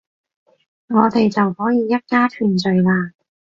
[0.87, 3.11] 我哋就可以一家團聚喇